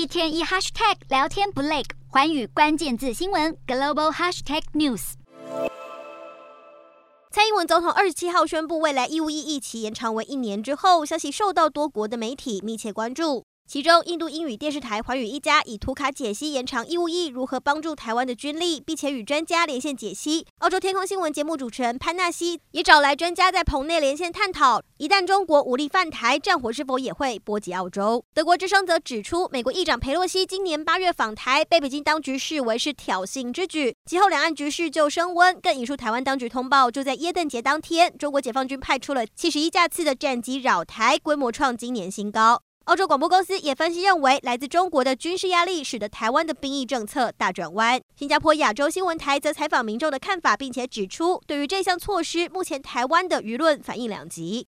[0.00, 5.12] 一天一 hashtag 聊天不累，环宇关键字新闻 global hashtag news。
[7.30, 13.44] 蔡英文总统二十七号宣布，未来义务役役期延长为一年之后，消息受到多国的媒体密切关注。
[13.72, 20.44] 其中，印度英语电视台华语一家以图卡解析延长义务役如何帮助台湾的军力，并且与专家连线解析。
[20.58, 28.24] 澳洲天空新闻节目主持人潘纳西也找来专家在棚内连线探讨，一旦中国武力犯台，战火是否也会波及澳洲？
[28.34, 33.94] 德国之声则指出，美国议长裴洛西今年八月访台，被北京当局视为是挑衅之举。
[34.04, 42.62] 其后，两岸局势就升温，更引述台湾当局通报，就在耶诞节当天，中国解放军派出了七十一架次的战机扰台，规模创今年新高。
[42.86, 48.00] 澳洲广播公司也分析认为，来自中国的军事压力使得台湾的兵役政策大转弯。
[48.16, 54.58] 新加坡亚洲新闻台则采访民众的看法，并且指出，对于这项措施，目前台湾的舆论反应两极。